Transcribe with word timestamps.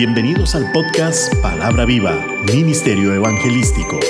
Bienvenidos 0.00 0.54
al 0.54 0.72
podcast 0.72 1.30
Palabra 1.42 1.84
Viva, 1.84 2.24
Ministerio 2.50 3.12
Evangelístico. 3.12 4.00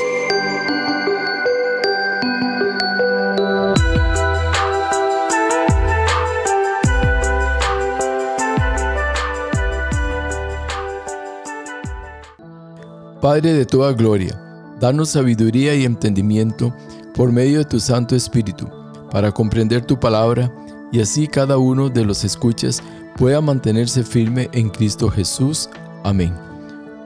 Padre 13.20 13.52
de 13.52 13.66
toda 13.66 13.92
gloria, 13.92 14.40
danos 14.78 15.08
sabiduría 15.08 15.74
y 15.74 15.84
entendimiento 15.84 16.72
por 17.16 17.32
medio 17.32 17.58
de 17.58 17.64
tu 17.64 17.80
Santo 17.80 18.14
Espíritu, 18.14 18.70
para 19.10 19.32
comprender 19.32 19.84
tu 19.84 19.98
palabra 19.98 20.54
y 20.92 21.00
así 21.00 21.26
cada 21.26 21.58
uno 21.58 21.88
de 21.88 22.04
los 22.04 22.22
escuchas 22.22 22.80
pueda 23.20 23.40
mantenerse 23.42 24.02
firme 24.02 24.48
en 24.52 24.70
Cristo 24.70 25.10
Jesús. 25.10 25.68
Amén. 26.02 26.32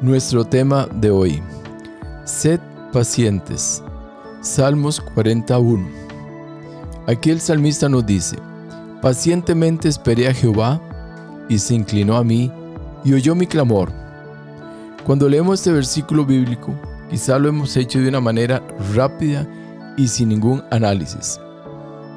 Nuestro 0.00 0.44
tema 0.44 0.86
de 0.94 1.10
hoy. 1.10 1.42
Sed 2.24 2.60
pacientes. 2.92 3.82
Salmos 4.40 5.00
41. 5.00 5.84
Aquí 7.08 7.30
el 7.30 7.40
salmista 7.40 7.88
nos 7.88 8.06
dice, 8.06 8.36
pacientemente 9.02 9.88
esperé 9.88 10.28
a 10.28 10.34
Jehová 10.34 10.80
y 11.48 11.58
se 11.58 11.74
inclinó 11.74 12.16
a 12.16 12.24
mí 12.24 12.52
y 13.04 13.14
oyó 13.14 13.34
mi 13.34 13.48
clamor. 13.48 13.90
Cuando 15.04 15.28
leemos 15.28 15.58
este 15.58 15.72
versículo 15.72 16.24
bíblico, 16.24 16.72
quizá 17.10 17.38
lo 17.38 17.48
hemos 17.48 17.76
hecho 17.76 17.98
de 17.98 18.08
una 18.08 18.20
manera 18.20 18.62
rápida 18.94 19.46
y 19.96 20.06
sin 20.06 20.28
ningún 20.28 20.62
análisis. 20.70 21.40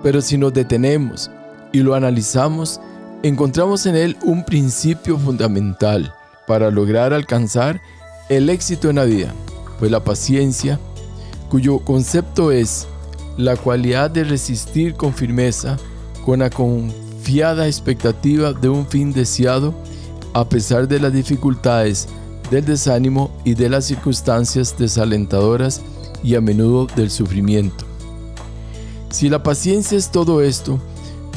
Pero 0.04 0.22
si 0.22 0.38
nos 0.38 0.54
detenemos 0.54 1.32
y 1.72 1.80
lo 1.80 1.96
analizamos, 1.96 2.80
encontramos 3.24 3.88
en 3.88 3.96
él 3.96 4.16
un 4.24 4.46
principio 4.46 5.18
fundamental 5.18 6.14
para 6.48 6.72
lograr 6.72 7.14
alcanzar 7.14 7.82
el 8.30 8.50
éxito 8.50 8.90
en 8.90 8.96
la 8.96 9.04
vida, 9.04 9.34
pues 9.78 9.92
la 9.92 10.04
paciencia, 10.04 10.80
cuyo 11.50 11.80
concepto 11.80 12.52
es 12.52 12.88
la 13.38 13.56
cualidad 13.56 14.10
de 14.10 14.24
resistir 14.24 14.96
con 14.96 15.14
firmeza, 15.14 15.78
con 16.26 16.40
la 16.40 16.50
confiada 16.50 17.68
expectativa 17.68 18.54
de 18.54 18.70
un 18.70 18.88
fin 18.88 19.14
deseado, 19.14 19.76
a 20.34 20.48
pesar 20.50 20.88
de 20.88 21.00
las 21.00 21.14
dificultades, 21.14 22.08
del 22.50 22.66
desánimo 22.66 23.32
y 23.44 23.54
de 23.54 23.70
las 23.70 23.86
circunstancias 23.86 24.76
desalentadoras 24.78 25.82
y 26.24 26.36
a 26.36 26.42
menudo 26.42 26.88
del 26.96 27.12
sufrimiento. 27.12 27.86
Si 29.10 29.30
la 29.30 29.44
paciencia 29.44 29.98
es 29.98 30.12
todo 30.12 30.42
esto, 30.42 30.80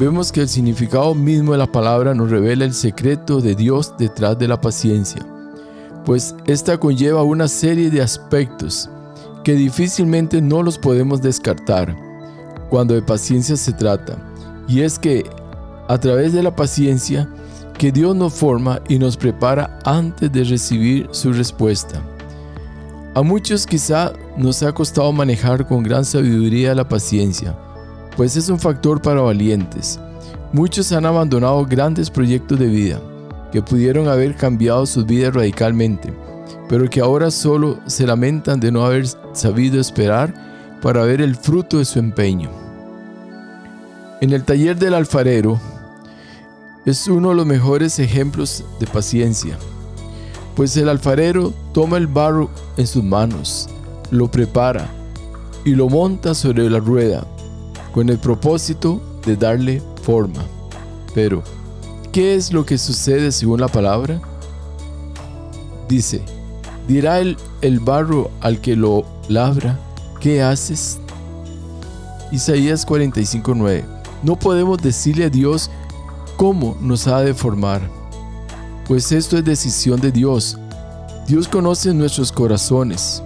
vemos 0.01 0.31
que 0.31 0.41
el 0.41 0.49
significado 0.49 1.13
mismo 1.13 1.51
de 1.51 1.59
la 1.59 1.71
palabra 1.71 2.15
nos 2.15 2.31
revela 2.31 2.65
el 2.65 2.73
secreto 2.73 3.39
de 3.39 3.53
Dios 3.53 3.93
detrás 3.99 4.35
de 4.39 4.47
la 4.47 4.59
paciencia, 4.59 5.23
pues 6.05 6.33
esta 6.47 6.79
conlleva 6.79 7.21
una 7.21 7.47
serie 7.47 7.91
de 7.91 8.01
aspectos 8.01 8.89
que 9.43 9.53
difícilmente 9.53 10.41
no 10.41 10.63
los 10.63 10.79
podemos 10.79 11.21
descartar 11.21 11.95
cuando 12.71 12.95
de 12.95 13.03
paciencia 13.03 13.55
se 13.55 13.73
trata, 13.73 14.17
y 14.67 14.81
es 14.81 14.97
que 14.97 15.23
a 15.87 15.99
través 15.99 16.33
de 16.33 16.41
la 16.41 16.55
paciencia 16.55 17.29
que 17.77 17.91
Dios 17.91 18.15
nos 18.15 18.33
forma 18.33 18.81
y 18.89 18.97
nos 18.97 19.15
prepara 19.15 19.77
antes 19.85 20.31
de 20.31 20.43
recibir 20.45 21.09
su 21.11 21.31
respuesta. 21.31 22.01
A 23.13 23.21
muchos 23.21 23.67
quizá 23.67 24.13
nos 24.35 24.63
ha 24.63 24.71
costado 24.71 25.11
manejar 25.11 25.67
con 25.67 25.83
gran 25.83 26.05
sabiduría 26.05 26.73
la 26.73 26.89
paciencia, 26.89 27.55
pues 28.15 28.35
es 28.35 28.49
un 28.49 28.59
factor 28.59 29.01
para 29.01 29.21
valientes. 29.21 29.99
Muchos 30.53 30.91
han 30.91 31.05
abandonado 31.05 31.65
grandes 31.65 32.09
proyectos 32.09 32.59
de 32.59 32.67
vida 32.67 33.01
que 33.51 33.61
pudieron 33.61 34.07
haber 34.07 34.35
cambiado 34.35 34.85
sus 34.85 35.05
vidas 35.05 35.33
radicalmente, 35.33 36.13
pero 36.69 36.89
que 36.89 37.01
ahora 37.01 37.31
solo 37.31 37.79
se 37.85 38.05
lamentan 38.05 38.59
de 38.59 38.71
no 38.71 38.85
haber 38.85 39.05
sabido 39.33 39.79
esperar 39.79 40.33
para 40.81 41.03
ver 41.03 41.21
el 41.21 41.35
fruto 41.35 41.77
de 41.77 41.85
su 41.85 41.99
empeño. 41.99 42.49
En 44.21 44.31
el 44.33 44.43
taller 44.43 44.77
del 44.77 44.93
alfarero 44.93 45.59
es 46.85 47.07
uno 47.07 47.29
de 47.29 47.35
los 47.35 47.45
mejores 47.45 47.99
ejemplos 47.99 48.63
de 48.79 48.87
paciencia, 48.87 49.57
pues 50.55 50.75
el 50.77 50.89
alfarero 50.89 51.53
toma 51.73 51.97
el 51.97 52.07
barro 52.07 52.49
en 52.77 52.87
sus 52.87 53.03
manos, 53.03 53.69
lo 54.09 54.29
prepara 54.29 54.89
y 55.63 55.75
lo 55.75 55.89
monta 55.89 56.33
sobre 56.33 56.69
la 56.69 56.79
rueda 56.79 57.25
con 57.93 58.09
el 58.09 58.17
propósito 58.17 59.01
de 59.25 59.35
darle 59.35 59.81
forma. 60.03 60.43
Pero, 61.13 61.43
¿qué 62.11 62.35
es 62.35 62.51
lo 62.53 62.65
que 62.65 62.77
sucede 62.77 63.31
según 63.31 63.61
la 63.61 63.67
palabra? 63.67 64.21
Dice, 65.87 66.21
dirá 66.87 67.19
el, 67.19 67.37
el 67.61 67.79
barro 67.79 68.31
al 68.41 68.61
que 68.61 68.75
lo 68.75 69.05
labra, 69.27 69.77
¿qué 70.19 70.41
haces? 70.41 70.99
Isaías 72.31 72.87
45:9. 72.87 73.83
No 74.23 74.37
podemos 74.37 74.81
decirle 74.81 75.25
a 75.25 75.29
Dios 75.29 75.69
cómo 76.37 76.77
nos 76.79 77.07
ha 77.07 77.21
de 77.21 77.33
formar, 77.33 77.81
pues 78.87 79.11
esto 79.11 79.37
es 79.37 79.45
decisión 79.45 79.99
de 79.99 80.11
Dios. 80.11 80.57
Dios 81.27 81.47
conoce 81.47 81.93
nuestros 81.93 82.31
corazones. 82.31 83.21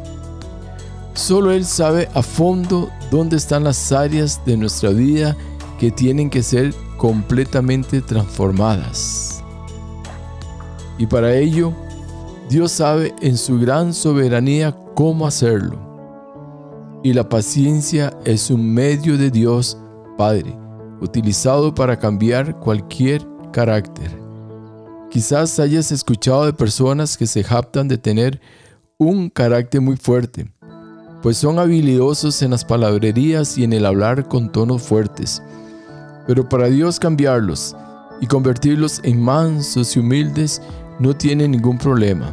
Solo 1.16 1.52
Él 1.52 1.64
sabe 1.64 2.10
a 2.14 2.22
fondo 2.22 2.90
dónde 3.10 3.38
están 3.38 3.64
las 3.64 3.94
áreas 3.94 4.42
de 4.46 4.58
nuestra 4.58 4.90
vida 4.90 5.36
que 5.80 5.90
tienen 5.90 6.30
que 6.30 6.44
ser 6.44 6.74
completamente 6.98 8.02
transformadas. 8.02 9.42
Y 10.98 11.08
para 11.08 11.34
ello, 11.34 11.74
Dios 12.50 12.74
sabe 12.74 13.16
en 13.22 13.38
su 13.38 13.58
gran 13.60 13.94
soberanía 13.94 14.76
cómo 14.94 15.26
hacerlo. 15.26 15.80
Y 17.02 17.14
la 17.14 17.28
paciencia 17.30 18.14
es 18.26 18.50
un 18.52 18.74
medio 18.74 19.18
de 19.18 19.32
Dios 19.32 19.78
Padre, 20.18 20.58
utilizado 21.00 21.74
para 21.74 21.98
cambiar 21.98 22.60
cualquier 22.60 23.26
carácter. 23.54 24.12
Quizás 25.10 25.60
hayas 25.60 25.94
escuchado 25.94 26.46
de 26.46 26.54
personas 26.54 27.18
que 27.18 27.26
se 27.26 27.42
jactan 27.42 27.88
de 27.88 27.98
tener 27.98 28.42
un 28.98 29.30
carácter 29.30 29.82
muy 29.82 29.98
fuerte, 29.98 30.50
pues 31.26 31.38
son 31.38 31.58
habilidosos 31.58 32.44
en 32.44 32.52
las 32.52 32.64
palabrerías 32.64 33.58
y 33.58 33.64
en 33.64 33.74
el 33.74 33.88
hablar 33.88 34.28
con 34.28 34.52
tonos 34.52 34.84
fuertes. 34.84 35.42
Pero 36.28 36.48
para 36.48 36.68
Dios 36.68 37.00
cambiarlos 37.00 37.76
y 38.22 38.28
convertirlos 38.28 39.00
en 39.02 39.24
mansos 39.24 39.96
y 39.96 40.00
humildes 40.02 40.62
no 41.00 41.16
tiene 41.16 41.48
ningún 41.48 41.80
problema. 41.80 42.32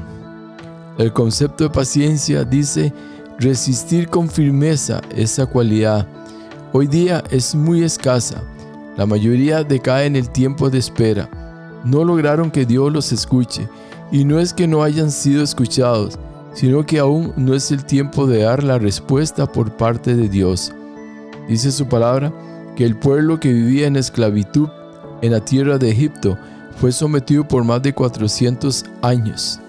El 0.99 1.11
concepto 1.11 1.65
de 1.65 1.71
paciencia 1.71 2.45
dice 2.45 2.93
resistir 3.39 4.11
con 4.11 4.29
firmeza 4.29 5.01
esa 5.17 5.47
cualidad. 5.47 6.07
Hoy 6.75 6.87
día 6.87 7.25
es 7.31 7.55
muy 7.55 7.85
escasa. 7.85 8.43
La 8.99 9.07
mayoría 9.07 9.65
decae 9.65 10.05
en 10.05 10.17
el 10.17 10.29
tiempo 10.29 10.69
de 10.69 10.77
espera. 10.77 11.31
No 11.83 12.05
lograron 12.05 12.51
que 12.51 12.67
Dios 12.67 12.93
los 12.93 13.11
escuche. 13.11 13.67
Y 14.11 14.27
no 14.27 14.39
es 14.39 14.53
que 14.53 14.69
no 14.69 14.83
hayan 14.83 15.11
sido 15.11 15.43
escuchados, 15.43 16.19
sino 16.55 16.85
que 16.85 16.99
aún 16.99 17.33
no 17.37 17.55
es 17.55 17.71
el 17.71 17.85
tiempo 17.85 18.27
de 18.27 18.43
dar 18.43 18.63
la 18.63 18.79
respuesta 18.79 19.47
por 19.47 19.77
parte 19.77 20.15
de 20.15 20.29
Dios. 20.29 20.73
Dice 21.49 21.73
su 21.73 21.87
palabra 21.87 22.33
que 22.77 22.85
el 22.85 22.97
pueblo 22.97 23.41
que 23.41 23.53
vivía 23.53 23.87
en 23.87 23.97
esclavitud 23.97 24.69
en 25.23 25.33
la 25.33 25.45
tierra 25.45 25.79
de 25.79 25.91
Egipto 25.91 26.39
fue 26.77 26.93
sometido 26.93 27.47
por 27.47 27.65
más 27.65 27.83
de 27.83 27.93
400 27.93 28.85
años. 29.03 29.61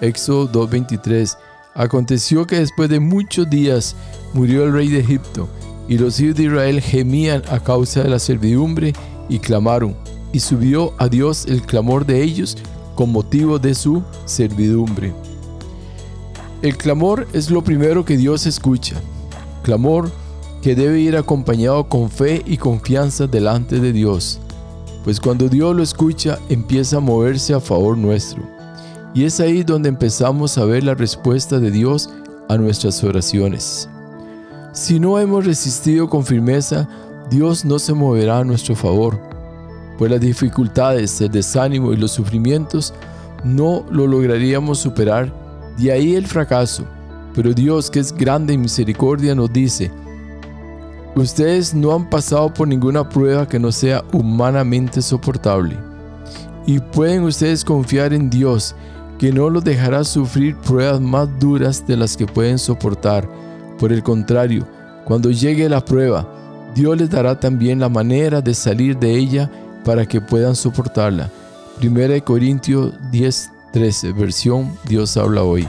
Éxodo 0.00 0.68
2.23 0.68 1.36
Aconteció 1.74 2.46
que 2.46 2.58
después 2.58 2.88
de 2.88 3.00
muchos 3.00 3.48
días 3.50 3.94
murió 4.32 4.64
el 4.64 4.72
rey 4.72 4.88
de 4.88 5.00
Egipto, 5.00 5.48
y 5.88 5.98
los 5.98 6.18
hijos 6.20 6.36
de 6.36 6.44
Israel 6.44 6.80
gemían 6.80 7.42
a 7.50 7.60
causa 7.60 8.02
de 8.02 8.08
la 8.08 8.18
servidumbre 8.18 8.94
y 9.28 9.38
clamaron, 9.38 9.94
y 10.32 10.40
subió 10.40 10.94
a 10.98 11.08
Dios 11.08 11.44
el 11.46 11.62
clamor 11.62 12.06
de 12.06 12.22
ellos 12.22 12.56
con 12.94 13.12
motivo 13.12 13.58
de 13.58 13.74
su 13.74 14.02
servidumbre. 14.24 15.12
El 16.62 16.78
clamor 16.78 17.28
es 17.34 17.50
lo 17.50 17.62
primero 17.62 18.04
que 18.04 18.16
Dios 18.16 18.46
escucha. 18.46 18.96
Clamor 19.62 20.10
que 20.62 20.74
debe 20.74 21.00
ir 21.00 21.16
acompañado 21.16 21.88
con 21.88 22.10
fe 22.10 22.42
y 22.46 22.56
confianza 22.56 23.26
delante 23.26 23.78
de 23.78 23.92
Dios. 23.92 24.40
Pues 25.04 25.20
cuando 25.20 25.48
Dios 25.48 25.76
lo 25.76 25.82
escucha 25.82 26.38
empieza 26.48 26.96
a 26.96 27.00
moverse 27.00 27.52
a 27.52 27.60
favor 27.60 27.98
nuestro. 27.98 28.42
Y 29.14 29.24
es 29.24 29.38
ahí 29.38 29.64
donde 29.64 29.90
empezamos 29.90 30.56
a 30.56 30.64
ver 30.64 30.82
la 30.82 30.94
respuesta 30.94 31.60
de 31.60 31.70
Dios 31.70 32.10
a 32.48 32.56
nuestras 32.56 33.04
oraciones. 33.04 33.88
Si 34.72 34.98
no 34.98 35.18
hemos 35.18 35.44
resistido 35.44 36.08
con 36.08 36.24
firmeza, 36.24 36.88
Dios 37.30 37.64
no 37.64 37.78
se 37.78 37.92
moverá 37.92 38.38
a 38.38 38.44
nuestro 38.44 38.74
favor, 38.74 39.20
pues 39.98 40.10
las 40.10 40.20
dificultades, 40.20 41.20
el 41.20 41.30
desánimo 41.30 41.92
y 41.92 41.96
los 41.96 42.12
sufrimientos 42.12 42.94
no 43.44 43.84
lo 43.90 44.06
lograríamos 44.06 44.78
superar 44.78 45.45
de 45.76 45.92
ahí 45.92 46.14
el 46.14 46.26
fracaso. 46.26 46.84
Pero 47.34 47.52
Dios, 47.52 47.90
que 47.90 48.00
es 48.00 48.12
grande 48.12 48.54
en 48.54 48.62
misericordia, 48.62 49.34
nos 49.34 49.52
dice, 49.52 49.90
ustedes 51.14 51.74
no 51.74 51.94
han 51.94 52.08
pasado 52.08 52.52
por 52.52 52.66
ninguna 52.66 53.08
prueba 53.08 53.46
que 53.46 53.58
no 53.58 53.70
sea 53.70 54.02
humanamente 54.12 55.02
soportable. 55.02 55.76
Y 56.66 56.80
pueden 56.80 57.24
ustedes 57.24 57.64
confiar 57.64 58.12
en 58.12 58.30
Dios, 58.30 58.74
que 59.18 59.32
no 59.32 59.50
los 59.50 59.64
dejará 59.64 60.04
sufrir 60.04 60.56
pruebas 60.56 61.00
más 61.00 61.28
duras 61.38 61.86
de 61.86 61.96
las 61.96 62.16
que 62.16 62.26
pueden 62.26 62.58
soportar. 62.58 63.28
Por 63.78 63.92
el 63.92 64.02
contrario, 64.02 64.66
cuando 65.04 65.30
llegue 65.30 65.68
la 65.68 65.84
prueba, 65.84 66.26
Dios 66.74 66.96
les 66.98 67.08
dará 67.08 67.38
también 67.38 67.80
la 67.80 67.88
manera 67.88 68.40
de 68.40 68.52
salir 68.52 68.98
de 68.98 69.16
ella 69.16 69.50
para 69.84 70.04
que 70.04 70.20
puedan 70.20 70.56
soportarla. 70.56 71.30
1 71.82 72.24
Corintios 72.24 72.92
10, 73.10 73.50
13, 73.76 74.12
versión 74.12 74.72
Dios 74.88 75.18
habla 75.18 75.42
hoy. 75.42 75.68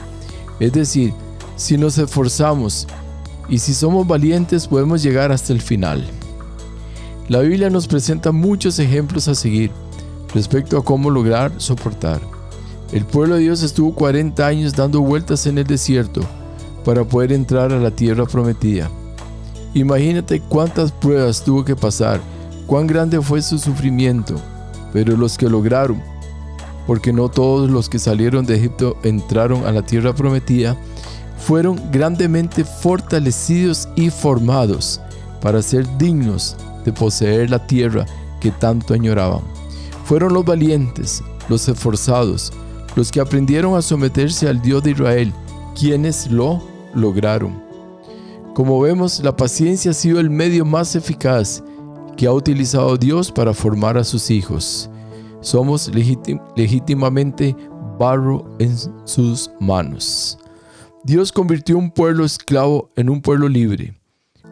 Es 0.61 0.71
decir, 0.71 1.13
si 1.57 1.77
nos 1.77 1.97
esforzamos 1.97 2.87
y 3.49 3.59
si 3.59 3.73
somos 3.73 4.07
valientes 4.07 4.65
podemos 4.65 5.03
llegar 5.03 5.33
hasta 5.33 5.51
el 5.51 5.59
final. 5.59 6.07
La 7.27 7.39
Biblia 7.39 7.69
nos 7.69 7.85
presenta 7.85 8.31
muchos 8.31 8.79
ejemplos 8.79 9.27
a 9.27 9.35
seguir 9.35 9.71
respecto 10.33 10.77
a 10.77 10.85
cómo 10.85 11.09
lograr 11.09 11.51
soportar. 11.57 12.21
El 12.93 13.03
pueblo 13.03 13.35
de 13.35 13.41
Dios 13.41 13.61
estuvo 13.61 13.93
40 13.93 14.47
años 14.47 14.73
dando 14.73 15.01
vueltas 15.01 15.45
en 15.45 15.57
el 15.57 15.67
desierto 15.67 16.21
para 16.85 17.03
poder 17.03 17.33
entrar 17.33 17.73
a 17.73 17.77
la 17.77 17.91
tierra 17.91 18.25
prometida. 18.25 18.89
Imagínate 19.73 20.39
cuántas 20.39 20.93
pruebas 20.93 21.43
tuvo 21.43 21.65
que 21.65 21.75
pasar, 21.75 22.21
cuán 22.67 22.87
grande 22.87 23.21
fue 23.21 23.41
su 23.41 23.57
sufrimiento, 23.57 24.35
pero 24.93 25.17
los 25.17 25.37
que 25.37 25.49
lograron, 25.49 26.01
porque 26.87 27.11
no 27.13 27.29
todos 27.29 27.69
los 27.69 27.89
que 27.89 27.99
salieron 27.99 28.45
de 28.45 28.55
Egipto 28.55 28.97
entraron 29.03 29.65
a 29.67 29.71
la 29.71 29.83
tierra 29.83 30.15
prometida, 30.15 30.77
fueron 31.37 31.79
grandemente 31.91 32.63
fortalecidos 32.63 33.87
y 33.95 34.09
formados 34.09 34.99
para 35.41 35.61
ser 35.61 35.85
dignos 35.97 36.55
de 36.85 36.93
poseer 36.93 37.49
la 37.49 37.67
tierra 37.67 38.05
que 38.39 38.51
tanto 38.51 38.93
añoraban. 38.93 39.41
Fueron 40.05 40.33
los 40.33 40.45
valientes, 40.45 41.21
los 41.49 41.67
esforzados, 41.67 42.53
los 42.95 43.11
que 43.11 43.19
aprendieron 43.19 43.75
a 43.75 43.81
someterse 43.81 44.47
al 44.47 44.61
Dios 44.61 44.81
de 44.83 44.91
Israel, 44.91 45.33
quienes 45.77 46.31
lo 46.31 46.63
lograron. 46.95 47.61
Como 48.55 48.79
vemos, 48.79 49.19
la 49.19 49.35
paciencia 49.35 49.91
ha 49.91 49.93
sido 49.93 50.19
el 50.19 50.29
medio 50.29 50.65
más 50.65 50.95
eficaz 50.95 51.61
que 52.15 52.25
ha 52.25 52.31
utilizado 52.31 52.97
Dios 52.97 53.31
para 53.31 53.53
formar 53.53 53.97
a 53.97 54.03
sus 54.03 54.31
hijos. 54.31 54.89
Somos 55.41 55.91
legítimamente 55.93 57.55
barro 57.99 58.45
en 58.59 58.75
sus 59.05 59.51
manos. 59.59 60.37
Dios 61.03 61.31
convirtió 61.31 61.77
un 61.77 61.91
pueblo 61.91 62.25
esclavo 62.25 62.91
en 62.95 63.09
un 63.09 63.21
pueblo 63.21 63.47
libre, 63.47 63.93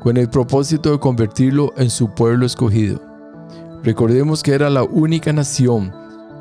con 0.01 0.17
el 0.17 0.29
propósito 0.29 0.91
de 0.91 0.99
convertirlo 0.99 1.73
en 1.77 1.89
su 1.89 2.13
pueblo 2.13 2.45
escogido. 2.45 3.01
Recordemos 3.83 4.41
que 4.41 4.53
era 4.53 4.69
la 4.69 4.83
única 4.83 5.33
nación 5.33 5.93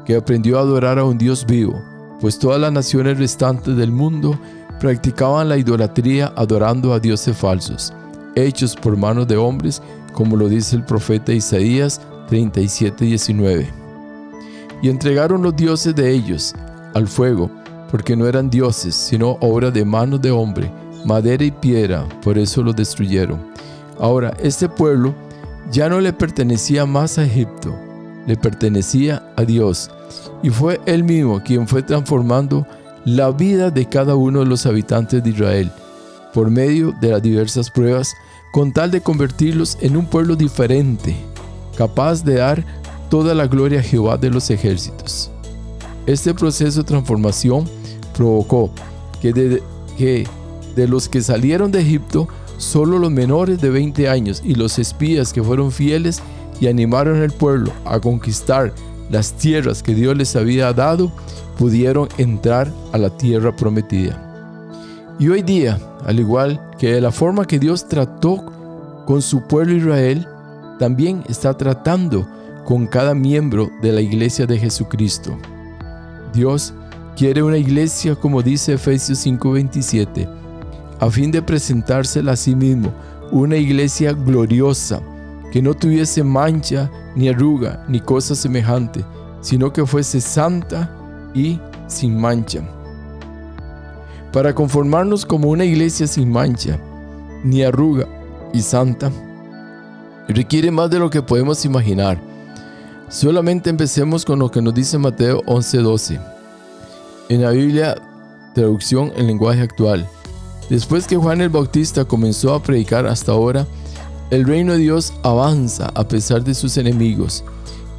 que 0.07 0.17
aprendió 0.17 0.59
a 0.59 0.63
adorar 0.63 0.99
a 0.99 1.05
un 1.05 1.19
Dios 1.19 1.45
vivo, 1.47 1.75
pues 2.21 2.39
todas 2.39 2.61
las 2.61 2.73
naciones 2.73 3.19
restantes 3.19 3.77
del 3.77 3.91
mundo 3.91 4.39
practicaban 4.81 5.49
la 5.49 5.57
idolatría 5.57 6.33
adorando 6.37 6.93
a 6.93 7.01
dioses 7.01 7.37
falsos, 7.37 7.93
hechos 8.35 8.77
por 8.77 8.97
manos 8.97 9.27
de 9.27 9.37
hombres, 9.37 9.83
como 10.13 10.37
lo 10.37 10.49
dice 10.49 10.77
el 10.77 10.85
profeta 10.85 11.33
Isaías 11.33 12.01
37:19. 12.29 13.84
Y 14.83 14.89
entregaron 14.89 15.43
los 15.43 15.57
dioses 15.57 15.95
de 15.95 16.11
ellos 16.11 16.55
al 16.95 17.09
fuego, 17.09 17.51
porque 17.91 18.17
no 18.17 18.27
eran 18.27 18.51
dioses, 18.51 18.95
sino 18.95 19.39
obra 19.41 19.71
de 19.71 19.85
manos 19.85 20.21
de 20.21 20.31
hombre, 20.31 20.71
madera 21.05 21.45
y 21.45 21.51
piedra, 21.51 22.07
por 22.23 22.39
eso 22.39 22.63
los 22.63 22.77
destruyeron. 22.77 23.39
Ahora, 23.99 24.37
este 24.43 24.69
pueblo 24.69 25.15
ya 25.71 25.89
no 25.89 26.01
le 26.01 26.13
pertenecía 26.13 26.87
más 26.87 27.19
a 27.19 27.25
Egipto, 27.25 27.75
le 28.27 28.37
pertenecía 28.37 29.23
a 29.37 29.45
Dios, 29.45 29.91
y 30.43 30.51
fue 30.51 30.81
él 30.87 31.05
mismo 31.05 31.43
quien 31.43 31.67
fue 31.67 31.83
transformando 31.83 32.67
la 33.05 33.31
vida 33.31 33.71
de 33.71 33.87
cada 33.89 34.15
uno 34.15 34.41
de 34.41 34.47
los 34.47 34.67
habitantes 34.67 35.23
de 35.23 35.31
Israel 35.31 35.71
por 36.35 36.51
medio 36.51 36.93
de 37.01 37.11
las 37.11 37.23
diversas 37.23 37.71
pruebas, 37.71 38.17
con 38.53 38.73
tal 38.73 38.91
de 38.91 39.01
convertirlos 39.01 39.79
en 39.81 39.97
un 39.97 40.05
pueblo 40.05 40.35
diferente, 40.35 41.17
capaz 41.79 42.25
de 42.25 42.35
dar 42.35 42.65
toda 43.15 43.33
la 43.33 43.47
gloria 43.47 43.79
a 43.79 43.83
Jehová 43.85 44.17
de 44.17 44.29
los 44.29 44.51
ejércitos. 44.51 45.31
Este 46.05 46.35
proceso 46.35 46.83
de 46.83 46.89
transformación 46.89 47.65
provocó 48.13 48.73
que 49.23 49.33
de, 49.33 49.63
que 49.97 50.27
de 50.75 50.89
los 50.89 51.09
que 51.09 51.23
salieron 51.23 51.71
de 51.71 51.81
Egipto, 51.81 52.27
solo 52.57 52.99
los 52.99 53.13
menores 53.13 53.61
de 53.61 53.71
20 53.71 54.09
años 54.09 54.43
y 54.45 54.57
los 54.57 54.81
espías 54.81 55.33
que 55.33 55.45
fueron 55.45 55.71
fieles 55.71 56.23
y 56.61 56.67
animaron 56.67 57.23
al 57.23 57.31
pueblo 57.31 57.71
a 57.85 58.01
conquistar 58.01 58.75
las 59.11 59.35
tierras 59.35 59.85
que 59.85 59.95
Dios 59.95 60.17
les 60.17 60.35
había 60.35 60.73
dado, 60.73 61.13
pudieron 61.57 62.09
entrar 62.19 62.69
a 62.93 62.99
la 62.99 63.11
tierra 63.11 63.55
prometida. 63.55 65.15
Y 65.21 65.29
hoy 65.29 65.43
día, 65.43 65.79
al 66.05 66.19
igual 66.19 66.61
que 66.81 66.95
de 66.95 67.01
la 67.01 67.13
forma 67.13 67.47
que 67.47 67.61
Dios 67.61 67.87
trató 67.87 68.45
con 69.07 69.23
su 69.23 69.43
pueblo 69.43 69.77
Israel, 69.77 70.27
también 70.81 71.23
está 71.29 71.57
tratando 71.57 72.27
con 72.65 72.87
cada 72.87 73.15
miembro 73.15 73.71
de 73.83 73.93
la 73.93 74.01
iglesia 74.01 74.47
de 74.47 74.59
Jesucristo. 74.59 75.37
Dios 76.33 76.73
quiere 77.17 77.43
una 77.43 77.59
iglesia, 77.59 78.15
como 78.15 78.43
dice 78.43 78.75
Efesios 78.75 79.19
5:27, 79.19 80.29
a 80.99 81.11
fin 81.11 81.31
de 81.31 81.43
presentársela 81.43 82.33
a 82.33 82.37
sí 82.37 82.57
mismo, 82.57 82.93
una 83.31 83.57
iglesia 83.57 84.13
gloriosa, 84.13 85.01
que 85.53 85.63
no 85.63 85.75
tuviese 85.75 86.25
mancha, 86.25 86.91
ni 87.15 87.29
arruga, 87.29 87.85
ni 87.89 88.01
cosa 88.01 88.35
semejante, 88.35 89.05
sino 89.41 89.73
que 89.73 89.87
fuese 89.87 90.21
santa 90.21 90.91
y 91.35 91.61
sin 91.87 92.19
mancha. 92.19 92.63
Para 94.33 94.55
conformarnos 94.55 95.25
como 95.25 95.51
una 95.51 95.65
iglesia 95.65 96.07
sin 96.07 96.31
mancha, 96.31 96.79
ni 97.45 97.63
arruga 97.63 98.07
y 98.53 98.63
santa, 98.63 99.13
requiere 100.27 100.71
más 100.71 100.91
de 100.91 100.99
lo 100.99 101.11
que 101.11 101.23
podemos 101.23 101.65
imaginar. 101.65 102.34
Solamente 103.15 103.71
empecemos 103.71 104.25
con 104.25 104.41
lo 104.41 104.51
que 104.51 104.61
nos 104.61 104.75
dice 104.75 104.99
Mateo 104.99 105.41
11:12. 105.47 106.21
En 107.29 107.43
la 107.43 107.51
Biblia, 107.51 107.95
traducción 108.57 109.13
en 109.15 109.29
lenguaje 109.29 109.61
actual. 109.61 110.09
Después 110.69 111.07
que 111.07 111.17
Juan 111.17 111.41
el 111.41 111.49
Bautista 111.49 112.05
comenzó 112.05 112.53
a 112.55 112.61
predicar 112.61 113.07
hasta 113.07 113.31
ahora, 113.31 113.69
el 114.31 114.45
reino 114.45 114.73
de 114.73 114.81
Dios 114.81 115.13
avanza 115.23 115.93
a 115.95 116.09
pesar 116.09 116.43
de 116.43 116.55
sus 116.55 116.77
enemigos 116.77 117.45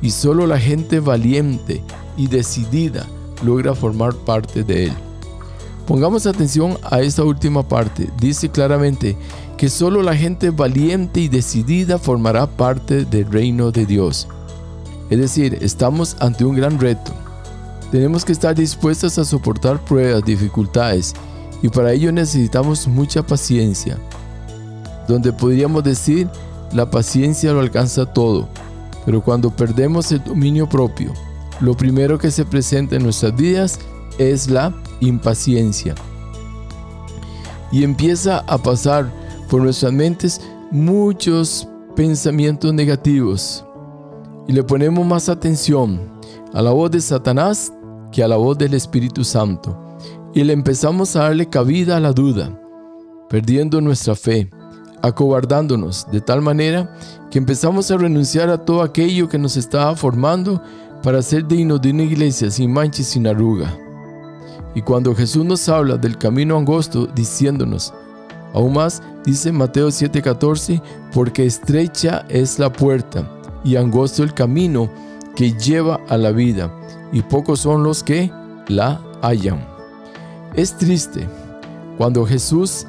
y 0.01 0.11
solo 0.11 0.47
la 0.47 0.59
gente 0.59 0.99
valiente 0.99 1.81
y 2.17 2.27
decidida 2.27 3.05
logra 3.41 3.73
formar 3.73 4.13
parte 4.15 4.65
de 4.65 4.87
él. 4.87 4.93
Pongamos 5.87 6.25
atención 6.25 6.77
a 6.83 6.99
esta 6.99 7.23
última 7.23 7.65
parte. 7.65 8.09
Dice 8.19 8.49
claramente 8.49 9.15
que 9.55 9.69
solo 9.69 10.03
la 10.03 10.13
gente 10.13 10.49
valiente 10.49 11.21
y 11.21 11.29
decidida 11.29 11.99
formará 11.99 12.47
parte 12.47 13.05
del 13.05 13.31
reino 13.31 13.71
de 13.71 13.85
Dios. 13.85 14.27
Es 15.09 15.19
decir, 15.19 15.57
estamos 15.61 16.17
ante 16.19 16.45
un 16.45 16.55
gran 16.55 16.79
reto. 16.79 17.13
Tenemos 17.91 18.25
que 18.25 18.31
estar 18.31 18.55
dispuestos 18.55 19.17
a 19.17 19.25
soportar 19.25 19.83
pruebas, 19.85 20.23
dificultades, 20.25 21.13
y 21.61 21.69
para 21.69 21.93
ello 21.93 22.11
necesitamos 22.11 22.87
mucha 22.87 23.25
paciencia 23.25 23.97
donde 25.07 25.33
podríamos 25.33 25.83
decir 25.83 26.27
la 26.71 26.89
paciencia 26.89 27.53
lo 27.53 27.59
alcanza 27.59 28.05
todo, 28.05 28.47
pero 29.05 29.21
cuando 29.21 29.51
perdemos 29.51 30.11
el 30.11 30.23
dominio 30.23 30.67
propio, 30.67 31.13
lo 31.61 31.75
primero 31.75 32.17
que 32.17 32.31
se 32.31 32.43
presenta 32.43 32.95
en 32.95 33.03
nuestras 33.03 33.35
vidas 33.35 33.79
es 34.17 34.49
la 34.49 34.73
impaciencia. 34.99 35.95
Y 37.71 37.83
empieza 37.83 38.39
a 38.47 38.57
pasar 38.57 39.11
por 39.49 39.61
nuestras 39.61 39.93
mentes 39.93 40.41
muchos 40.71 41.67
pensamientos 41.95 42.73
negativos. 42.73 43.65
Y 44.47 44.53
le 44.53 44.63
ponemos 44.63 45.05
más 45.05 45.29
atención 45.29 45.99
a 46.53 46.61
la 46.61 46.71
voz 46.71 46.91
de 46.91 47.01
Satanás 47.01 47.73
que 48.11 48.23
a 48.23 48.27
la 48.27 48.37
voz 48.37 48.57
del 48.57 48.73
Espíritu 48.73 49.23
Santo. 49.23 49.97
Y 50.33 50.43
le 50.43 50.53
empezamos 50.53 51.15
a 51.15 51.23
darle 51.23 51.49
cabida 51.49 51.97
a 51.97 51.99
la 51.99 52.11
duda, 52.11 52.57
perdiendo 53.29 53.81
nuestra 53.81 54.15
fe 54.15 54.49
acobardándonos 55.05 56.07
de 56.11 56.19
tal 56.19 56.41
manera 56.41 56.91
que 57.29 57.37
empezamos 57.37 57.91
a 57.91 57.97
renunciar 57.97 58.49
a 58.49 58.57
todo 58.57 58.81
aquello 58.81 59.29
que 59.29 59.37
nos 59.37 59.55
estaba 59.55 59.95
formando 59.95 60.61
para 61.03 61.21
ser 61.21 61.47
dignos 61.47 61.81
de 61.81 61.91
una 61.91 62.03
iglesia 62.03 62.49
sin 62.49 62.73
mancha 62.73 63.01
y 63.01 63.05
sin 63.05 63.27
arruga. 63.27 63.71
Y 64.73 64.81
cuando 64.81 65.15
Jesús 65.15 65.45
nos 65.45 65.69
habla 65.69 65.97
del 65.97 66.17
camino 66.17 66.57
angosto, 66.57 67.05
diciéndonos, 67.05 67.93
aún 68.53 68.73
más, 68.73 69.01
dice 69.23 69.51
Mateo 69.51 69.89
7:14, 69.89 70.81
porque 71.13 71.45
estrecha 71.45 72.25
es 72.27 72.57
la 72.57 72.71
puerta 72.71 73.29
y 73.65 73.75
angosto 73.75 74.23
el 74.23 74.33
camino 74.33 74.89
que 75.35 75.51
lleva 75.51 75.99
a 76.07 76.17
la 76.17 76.31
vida, 76.31 76.73
y 77.11 77.21
pocos 77.21 77.59
son 77.59 77.83
los 77.83 78.03
que 78.03 78.31
la 78.67 79.01
hallan. 79.21 79.67
Es 80.53 80.77
triste 80.77 81.27
cuando 81.97 82.25
Jesús 82.25 82.85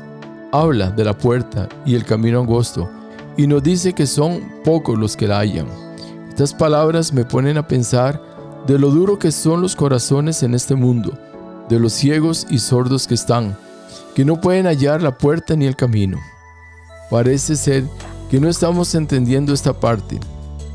habla 0.52 0.90
de 0.90 1.04
la 1.04 1.16
puerta 1.16 1.68
y 1.84 1.96
el 1.96 2.04
camino 2.04 2.40
angosto 2.40 2.88
y 3.36 3.46
nos 3.46 3.62
dice 3.62 3.92
que 3.92 4.06
son 4.06 4.40
pocos 4.64 4.98
los 4.98 5.16
que 5.16 5.26
la 5.26 5.40
hallan. 5.40 5.66
Estas 6.28 6.54
palabras 6.54 7.12
me 7.12 7.24
ponen 7.24 7.58
a 7.58 7.66
pensar 7.66 8.22
de 8.66 8.78
lo 8.78 8.90
duro 8.90 9.18
que 9.18 9.32
son 9.32 9.62
los 9.62 9.74
corazones 9.76 10.42
en 10.42 10.54
este 10.54 10.74
mundo, 10.74 11.18
de 11.68 11.78
los 11.78 11.92
ciegos 11.92 12.46
y 12.50 12.58
sordos 12.58 13.06
que 13.06 13.14
están, 13.14 13.56
que 14.14 14.24
no 14.24 14.40
pueden 14.40 14.66
hallar 14.66 15.02
la 15.02 15.16
puerta 15.16 15.56
ni 15.56 15.66
el 15.66 15.76
camino. 15.76 16.18
Parece 17.10 17.56
ser 17.56 17.84
que 18.30 18.40
no 18.40 18.48
estamos 18.48 18.94
entendiendo 18.94 19.52
esta 19.52 19.72
parte, 19.72 20.18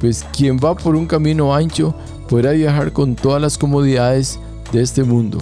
pues 0.02 0.26
quien 0.36 0.58
va 0.58 0.76
por 0.76 0.96
un 0.96 1.06
camino 1.06 1.54
ancho 1.54 1.94
podrá 2.28 2.52
viajar 2.52 2.92
con 2.92 3.16
todas 3.16 3.42
las 3.42 3.58
comodidades 3.58 4.40
de 4.74 4.82
este 4.82 5.04
mundo, 5.04 5.38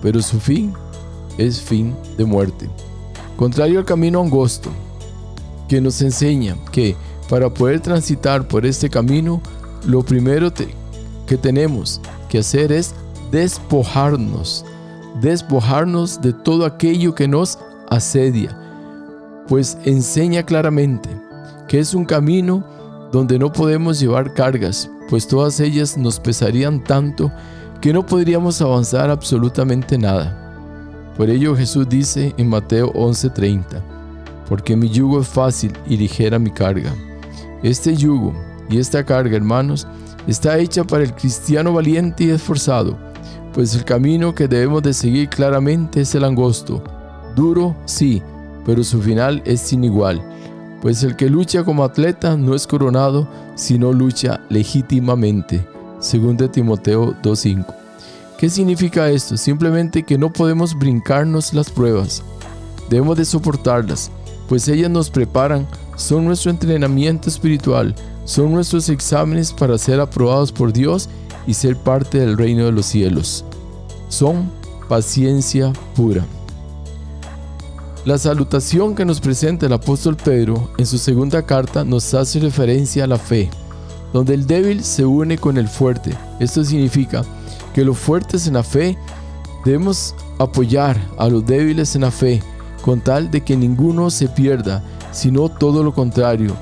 pero 0.00 0.22
su 0.22 0.38
fin 0.38 0.72
es 1.36 1.60
fin 1.60 1.94
de 2.16 2.24
muerte. 2.24 2.70
Contrario 3.36 3.80
al 3.80 3.84
camino 3.84 4.22
angosto, 4.22 4.70
que 5.68 5.80
nos 5.80 6.00
enseña 6.00 6.56
que 6.70 6.96
para 7.28 7.50
poder 7.50 7.80
transitar 7.80 8.46
por 8.46 8.64
este 8.64 8.88
camino, 8.88 9.42
lo 9.84 10.02
primero 10.04 10.52
que 11.26 11.36
tenemos 11.36 12.00
que 12.28 12.38
hacer 12.38 12.70
es 12.70 12.94
despojarnos, 13.32 14.64
despojarnos 15.20 16.20
de 16.20 16.32
todo 16.32 16.64
aquello 16.64 17.14
que 17.14 17.26
nos 17.26 17.58
asedia, 17.90 18.56
pues 19.48 19.76
enseña 19.84 20.44
claramente 20.44 21.08
que 21.66 21.80
es 21.80 21.94
un 21.94 22.04
camino 22.04 22.64
donde 23.12 23.38
no 23.38 23.52
podemos 23.52 24.00
llevar 24.00 24.34
cargas, 24.34 24.90
pues 25.08 25.26
todas 25.26 25.60
ellas 25.60 25.96
nos 25.96 26.18
pesarían 26.20 26.82
tanto 26.82 27.30
que 27.80 27.92
no 27.92 28.04
podríamos 28.04 28.60
avanzar 28.60 29.10
absolutamente 29.10 29.98
nada. 29.98 30.42
Por 31.16 31.30
ello 31.30 31.56
Jesús 31.56 31.88
dice 31.88 32.34
en 32.36 32.48
Mateo 32.48 32.92
11:30, 32.94 33.82
porque 34.48 34.76
mi 34.76 34.88
yugo 34.88 35.20
es 35.20 35.28
fácil 35.28 35.72
y 35.88 35.96
ligera 35.96 36.38
mi 36.38 36.50
carga. 36.50 36.92
Este 37.62 37.96
yugo 37.96 38.34
y 38.68 38.78
esta 38.78 39.04
carga, 39.04 39.36
hermanos, 39.36 39.86
está 40.26 40.58
hecha 40.58 40.84
para 40.84 41.04
el 41.04 41.14
cristiano 41.14 41.72
valiente 41.72 42.24
y 42.24 42.30
esforzado, 42.30 42.96
pues 43.54 43.74
el 43.74 43.84
camino 43.84 44.34
que 44.34 44.48
debemos 44.48 44.82
de 44.82 44.92
seguir 44.92 45.28
claramente 45.28 46.02
es 46.02 46.14
el 46.14 46.24
angosto. 46.24 46.82
Duro, 47.34 47.76
sí, 47.84 48.22
pero 48.64 48.82
su 48.82 49.00
final 49.00 49.42
es 49.44 49.60
sin 49.60 49.84
igual, 49.84 50.22
pues 50.86 51.02
el 51.02 51.16
que 51.16 51.28
lucha 51.28 51.64
como 51.64 51.82
atleta 51.82 52.36
no 52.36 52.54
es 52.54 52.64
coronado, 52.64 53.26
sino 53.56 53.92
lucha 53.92 54.38
legítimamente, 54.48 55.66
según 55.98 56.36
Timoteo 56.36 57.12
2.5. 57.24 57.66
¿Qué 58.38 58.48
significa 58.48 59.10
esto? 59.10 59.36
Simplemente 59.36 60.04
que 60.04 60.16
no 60.16 60.32
podemos 60.32 60.78
brincarnos 60.78 61.52
las 61.54 61.70
pruebas, 61.70 62.22
debemos 62.88 63.16
de 63.16 63.24
soportarlas, 63.24 64.12
pues 64.48 64.68
ellas 64.68 64.88
nos 64.88 65.10
preparan, 65.10 65.66
son 65.96 66.24
nuestro 66.24 66.52
entrenamiento 66.52 67.28
espiritual, 67.28 67.92
son 68.24 68.52
nuestros 68.52 68.88
exámenes 68.88 69.52
para 69.52 69.78
ser 69.78 69.98
aprobados 69.98 70.52
por 70.52 70.72
Dios 70.72 71.08
y 71.48 71.54
ser 71.54 71.76
parte 71.76 72.20
del 72.20 72.38
reino 72.38 72.64
de 72.64 72.70
los 72.70 72.86
cielos. 72.86 73.44
Son 74.08 74.52
paciencia 74.88 75.72
pura. 75.96 76.24
La 78.06 78.18
salutación 78.18 78.94
que 78.94 79.04
nos 79.04 79.20
presenta 79.20 79.66
el 79.66 79.72
apóstol 79.72 80.16
Pedro 80.16 80.70
en 80.78 80.86
su 80.86 80.96
segunda 80.96 81.42
carta 81.42 81.84
nos 81.84 82.14
hace 82.14 82.38
referencia 82.38 83.02
a 83.02 83.08
la 83.08 83.18
fe, 83.18 83.50
donde 84.12 84.32
el 84.32 84.46
débil 84.46 84.84
se 84.84 85.04
une 85.04 85.36
con 85.36 85.58
el 85.58 85.66
fuerte. 85.66 86.16
Esto 86.38 86.64
significa 86.64 87.24
que 87.74 87.84
los 87.84 87.98
fuertes 87.98 88.46
en 88.46 88.54
la 88.54 88.62
fe 88.62 88.96
debemos 89.64 90.14
apoyar 90.38 90.96
a 91.18 91.26
los 91.26 91.44
débiles 91.44 91.96
en 91.96 92.02
la 92.02 92.12
fe, 92.12 92.40
con 92.80 93.00
tal 93.00 93.28
de 93.28 93.40
que 93.40 93.56
ninguno 93.56 94.08
se 94.10 94.28
pierda, 94.28 94.84
sino 95.10 95.48
todo 95.48 95.82
lo 95.82 95.92
contrario. 95.92 96.54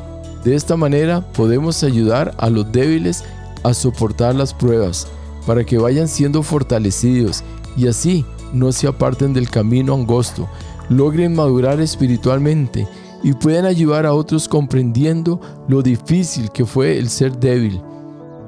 De 0.45 0.55
esta 0.55 0.79
manera 0.79 1.21
podemos 1.21 1.85
ayudar 1.85 2.35
a 2.39 2.49
los 2.49 2.73
débiles 2.73 3.23
a 3.65 3.75
soportar 3.75 4.35
las 4.35 4.55
pruebas, 4.55 5.09
para 5.47 5.63
que 5.63 5.77
vayan 5.77 6.09
siendo 6.09 6.43
fortalecidos 6.43 7.45
y 7.77 7.87
así 7.87 8.25
no 8.55 8.73
se 8.73 8.87
aparten 8.87 9.35
del 9.35 9.51
camino 9.51 9.93
angosto, 9.93 10.49
logren 10.88 11.35
madurar 11.35 11.81
espiritualmente 11.81 12.87
y 13.23 13.33
puedan 13.33 13.64
ayudar 13.64 14.07
a 14.07 14.12
otros 14.12 14.49
comprendiendo 14.49 15.41
lo 15.69 15.83
difícil 15.83 16.50
que 16.50 16.67
fue 16.67 16.99
el 16.99 17.09
ser 17.09 17.38
débil, 17.38 17.81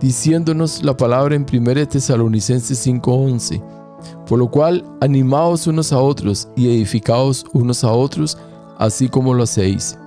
diciéndonos 0.01 0.83
la 0.83 0.97
palabra 0.97 1.35
en 1.35 1.47
1 1.47 1.89
Tesalonicenses 1.89 2.79
5:11, 2.87 3.63
por 4.27 4.39
lo 4.39 4.51
cual 4.51 4.85
animaos 5.01 5.67
unos 5.67 5.93
a 5.93 5.99
otros 5.99 6.49
y 6.57 6.69
edificaos 6.69 7.47
unos 7.55 7.85
a 7.85 7.93
otros, 7.93 8.37
así 8.79 9.09
como 9.09 9.33
lo 9.33 9.45
hacéis. 9.45 9.99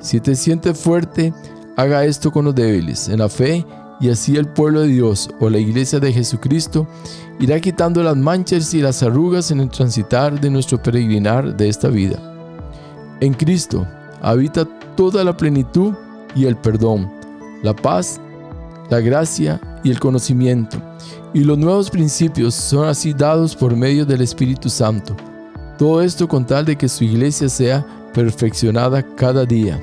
Si 0.00 0.20
te 0.20 0.34
sientes 0.34 0.80
fuerte, 0.80 1.32
haga 1.76 2.04
esto 2.04 2.32
con 2.32 2.44
los 2.44 2.54
débiles, 2.56 3.08
en 3.08 3.20
la 3.20 3.28
fe 3.28 3.64
y 4.00 4.10
así 4.10 4.36
el 4.36 4.48
pueblo 4.48 4.80
de 4.80 4.88
Dios 4.88 5.30
o 5.38 5.48
la 5.48 5.58
iglesia 5.58 6.00
de 6.00 6.12
Jesucristo 6.12 6.88
irá 7.42 7.58
quitando 7.58 8.04
las 8.04 8.16
manchas 8.16 8.72
y 8.72 8.80
las 8.80 9.02
arrugas 9.02 9.50
en 9.50 9.58
el 9.58 9.68
transitar 9.68 10.40
de 10.40 10.48
nuestro 10.48 10.80
peregrinar 10.80 11.56
de 11.56 11.68
esta 11.68 11.88
vida. 11.88 12.16
En 13.20 13.34
Cristo 13.34 13.84
habita 14.20 14.64
toda 14.94 15.24
la 15.24 15.36
plenitud 15.36 15.92
y 16.36 16.44
el 16.44 16.56
perdón, 16.56 17.12
la 17.64 17.74
paz, 17.74 18.20
la 18.90 19.00
gracia 19.00 19.60
y 19.82 19.90
el 19.90 19.98
conocimiento, 19.98 20.76
y 21.34 21.40
los 21.40 21.58
nuevos 21.58 21.90
principios 21.90 22.54
son 22.54 22.86
así 22.86 23.12
dados 23.12 23.56
por 23.56 23.74
medio 23.74 24.06
del 24.06 24.20
Espíritu 24.20 24.70
Santo. 24.70 25.16
Todo 25.78 26.00
esto 26.00 26.28
con 26.28 26.46
tal 26.46 26.64
de 26.64 26.76
que 26.76 26.88
su 26.88 27.02
iglesia 27.02 27.48
sea 27.48 27.84
perfeccionada 28.14 29.02
cada 29.16 29.44
día. 29.44 29.80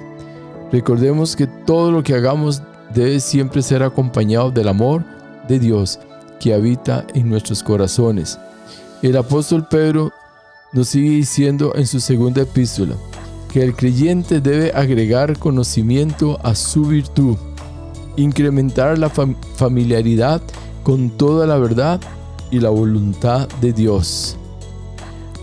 Recordemos 0.71 1.35
que 1.35 1.45
todo 1.45 1.91
lo 1.91 2.03
que 2.03 2.15
hagamos 2.15 2.61
debe 2.95 3.19
siempre 3.19 3.61
ser 3.61 3.83
acompañado 3.83 4.49
del 4.49 4.69
amor 4.69 5.03
de 5.49 5.59
Dios 5.59 5.99
que 6.39 6.53
habita 6.53 7.05
en 7.13 7.29
nuestros 7.29 7.63
corazones. 7.63 8.39
El 9.01 9.17
apóstol 9.17 9.67
Pedro 9.69 10.11
nos 10.73 10.89
sigue 10.89 11.09
diciendo 11.09 11.73
en 11.75 11.87
su 11.87 11.99
segunda 11.99 12.41
epístola 12.41 12.95
que 13.51 13.63
el 13.63 13.75
creyente 13.75 14.41
debe 14.41 14.71
agregar 14.73 15.37
conocimiento 15.39 16.39
a 16.43 16.53
su 16.55 16.85
virtud, 16.85 17.37
incrementar 18.15 18.97
la 18.97 19.09
familiaridad 19.09 20.41
con 20.83 21.09
toda 21.09 21.47
la 21.47 21.57
verdad 21.57 21.99
y 22.51 22.59
la 22.59 22.69
voluntad 22.69 23.47
de 23.61 23.73
Dios. 23.73 24.37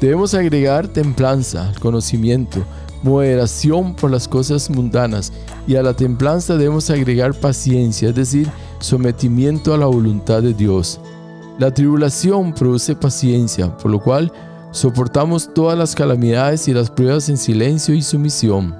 Debemos 0.00 0.35
agregar 0.35 0.88
templanza 0.88 1.69
al 1.69 1.81
conocimiento, 1.81 2.62
moderación 3.03 3.95
por 3.95 4.11
las 4.11 4.29
cosas 4.29 4.69
mundanas 4.71 5.33
y 5.67 5.76
a 5.76 5.83
la 5.83 5.95
templanza 5.95 6.57
debemos 6.57 6.91
agregar 6.91 7.35
paciencia, 7.35 8.11
es 8.11 8.15
decir, 8.15 8.49
sometimiento 8.78 9.75
a 9.75 9.78
la 9.78 9.87
voluntad 9.87 10.42
de 10.42 10.54
Dios. 10.54 11.00
La 11.59 11.73
tribulación 11.73 12.52
produce 12.52 12.95
paciencia, 12.95 13.76
por 13.76 13.90
lo 13.90 14.00
cual 14.00 14.33
soportamos 14.71 15.52
todas 15.54 15.78
las 15.78 15.95
calamidades 15.95 16.68
y 16.68 16.75
las 16.75 16.90
pruebas 16.90 17.28
en 17.28 17.37
silencio 17.37 17.95
y 17.95 18.02
sumisión. 18.02 18.75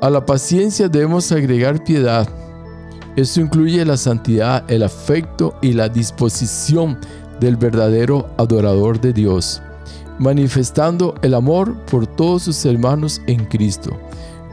A 0.00 0.10
la 0.10 0.26
paciencia 0.26 0.88
debemos 0.88 1.30
agregar 1.32 1.84
piedad. 1.84 2.28
Esto 3.16 3.40
incluye 3.40 3.84
la 3.84 3.96
santidad, 3.96 4.64
el 4.68 4.82
afecto 4.82 5.54
y 5.62 5.72
la 5.72 5.88
disposición 5.88 6.98
del 7.40 7.56
verdadero 7.56 8.28
adorador 8.36 9.00
de 9.00 9.12
Dios 9.12 9.62
manifestando 10.18 11.14
el 11.22 11.34
amor 11.34 11.74
por 11.86 12.06
todos 12.06 12.44
sus 12.44 12.64
hermanos 12.64 13.20
en 13.26 13.44
Cristo, 13.46 13.90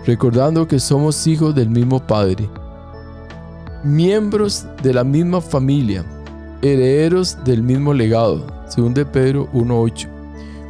recordando 0.06 0.68
que 0.68 0.80
somos 0.80 1.28
hijos 1.28 1.54
del 1.54 1.70
mismo 1.70 2.00
Padre, 2.00 2.50
miembros 3.84 4.66
de 4.84 4.94
la 4.94 5.04
misma 5.04 5.42
familia, 5.42 6.06
herederos 6.62 7.38
del 7.44 7.64
mismo 7.64 7.94
legado, 7.94 8.46
según 8.68 8.94
de 8.94 9.06
Pedro 9.06 9.50
1.8. 9.54 10.08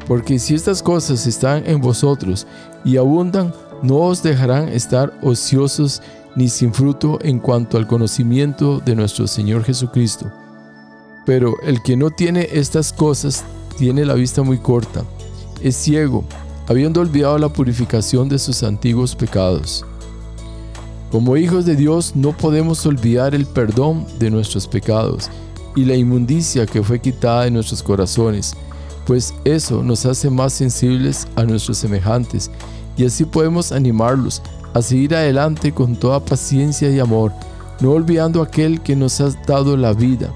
Porque 0.07 0.39
si 0.39 0.55
estas 0.55 0.81
cosas 0.81 1.25
están 1.27 1.63
en 1.65 1.81
vosotros 1.81 2.47
y 2.83 2.97
abundan, 2.97 3.53
no 3.81 3.95
os 3.97 4.23
dejarán 4.23 4.69
estar 4.69 5.13
ociosos 5.21 6.01
ni 6.35 6.49
sin 6.49 6.73
fruto 6.73 7.19
en 7.21 7.39
cuanto 7.39 7.77
al 7.77 7.87
conocimiento 7.87 8.79
de 8.79 8.95
nuestro 8.95 9.27
Señor 9.27 9.63
Jesucristo. 9.63 10.31
Pero 11.25 11.55
el 11.63 11.81
que 11.83 11.95
no 11.95 12.11
tiene 12.11 12.47
estas 12.51 12.93
cosas 12.93 13.43
tiene 13.77 14.05
la 14.05 14.13
vista 14.13 14.41
muy 14.41 14.57
corta, 14.57 15.03
es 15.61 15.75
ciego, 15.75 16.23
habiendo 16.67 17.01
olvidado 17.01 17.37
la 17.37 17.49
purificación 17.49 18.29
de 18.29 18.39
sus 18.39 18.63
antiguos 18.63 19.15
pecados. 19.15 19.85
Como 21.11 21.37
hijos 21.37 21.65
de 21.65 21.75
Dios 21.75 22.15
no 22.15 22.35
podemos 22.35 22.85
olvidar 22.85 23.33
el 23.33 23.45
perdón 23.45 24.05
de 24.19 24.29
nuestros 24.29 24.67
pecados 24.67 25.29
y 25.75 25.85
la 25.85 25.95
inmundicia 25.95 26.65
que 26.65 26.83
fue 26.83 26.99
quitada 26.99 27.45
de 27.45 27.51
nuestros 27.51 27.81
corazones, 27.81 28.55
pues 29.05 29.33
eso 29.43 29.83
nos 29.83 30.05
hace 30.05 30.29
más 30.29 30.53
sensibles 30.53 31.27
a 31.35 31.43
nuestros 31.43 31.77
semejantes 31.79 32.51
y 32.95 33.05
así 33.05 33.25
podemos 33.25 33.71
animarlos 33.71 34.41
a 34.73 34.81
seguir 34.81 35.15
adelante 35.15 35.73
con 35.73 35.95
toda 35.95 36.23
paciencia 36.23 36.89
y 36.91 36.99
amor, 36.99 37.31
no 37.79 37.91
olvidando 37.91 38.41
aquel 38.41 38.81
que 38.81 38.95
nos 38.95 39.19
ha 39.19 39.29
dado 39.47 39.75
la 39.77 39.93
vida 39.93 40.31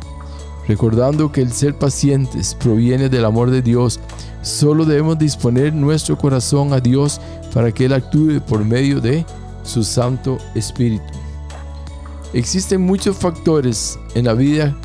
Recordando 0.67 1.31
que 1.31 1.41
el 1.41 1.51
ser 1.51 1.77
pacientes 1.77 2.55
proviene 2.55 3.09
del 3.09 3.25
amor 3.25 3.51
de 3.51 3.61
Dios, 3.61 3.99
solo 4.41 4.85
debemos 4.85 5.19
disponer 5.19 5.73
nuestro 5.73 6.17
corazón 6.17 6.71
a 6.73 6.79
Dios 6.79 7.19
para 7.53 7.71
que 7.71 7.85
Él 7.85 7.93
actúe 7.93 8.39
por 8.47 8.63
medio 8.63 9.01
de 9.01 9.25
su 9.63 9.83
Santo 9.83 10.37
Espíritu. 10.55 11.03
Existen 12.33 12.81
muchos 12.81 13.17
factores 13.17 13.99
en 14.15 14.25
la 14.25 14.33
vida 14.33 14.75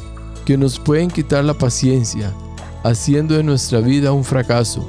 que 0.45 0.57
nos 0.57 0.79
pueden 0.79 1.11
quitar 1.11 1.45
la 1.45 1.55
paciencia, 1.55 2.33
haciendo 2.85 3.35
de 3.37 3.43
nuestra 3.43 3.81
vida 3.81 4.13
un 4.13 4.25
fracaso. 4.25 4.89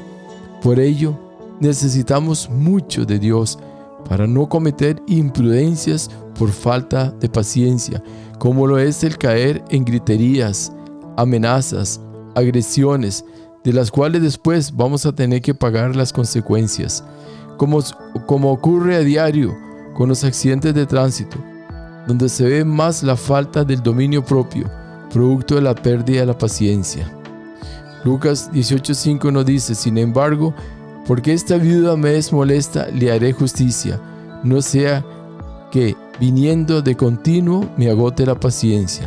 Por 0.61 0.79
ello, 0.79 1.17
necesitamos 1.59 2.49
mucho 2.49 3.05
de 3.05 3.19
Dios 3.19 3.59
para 4.07 4.27
no 4.27 4.47
cometer 4.47 5.01
imprudencias 5.07 6.09
por 6.37 6.51
falta 6.51 7.11
de 7.11 7.29
paciencia, 7.29 8.01
como 8.39 8.67
lo 8.67 8.77
es 8.77 9.03
el 9.03 9.17
caer 9.17 9.63
en 9.69 9.83
griterías, 9.83 10.71
amenazas, 11.17 11.99
agresiones, 12.35 13.25
de 13.63 13.73
las 13.73 13.91
cuales 13.91 14.21
después 14.21 14.75
vamos 14.75 15.05
a 15.05 15.13
tener 15.13 15.41
que 15.41 15.53
pagar 15.53 15.95
las 15.95 16.13
consecuencias, 16.13 17.03
como, 17.57 17.79
como 18.25 18.51
ocurre 18.51 18.95
a 18.95 18.99
diario 18.99 19.68
con 19.99 20.07
los 20.07 20.23
accidentes 20.23 20.73
de 20.73 20.85
tránsito, 20.85 21.35
donde 22.07 22.29
se 22.29 22.45
ve 22.45 22.63
más 22.63 23.03
la 23.03 23.17
falta 23.17 23.65
del 23.65 23.83
dominio 23.83 24.23
propio, 24.23 24.71
producto 25.11 25.55
de 25.55 25.61
la 25.61 25.75
pérdida 25.75 26.21
de 26.21 26.25
la 26.25 26.37
paciencia. 26.37 27.11
Lucas 28.05 28.49
18:5 28.53 29.29
nos 29.29 29.45
dice, 29.45 29.75
sin 29.75 29.97
embargo, 29.97 30.55
porque 31.05 31.33
esta 31.33 31.57
viuda 31.57 31.97
me 31.97 32.15
es 32.15 32.31
molesta, 32.31 32.87
le 32.87 33.11
haré 33.11 33.33
justicia, 33.33 33.99
no 34.41 34.61
sea 34.61 35.03
que, 35.69 35.97
viniendo 36.17 36.81
de 36.81 36.95
continuo, 36.95 37.69
me 37.75 37.89
agote 37.89 38.25
la 38.25 38.39
paciencia. 38.39 39.05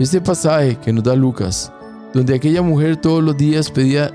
Este 0.00 0.20
pasaje 0.20 0.76
que 0.76 0.92
nos 0.92 1.04
da 1.04 1.14
Lucas, 1.14 1.72
donde 2.12 2.34
aquella 2.34 2.62
mujer 2.62 2.96
todos 2.96 3.22
los 3.22 3.36
días 3.36 3.70
pedía 3.70 4.10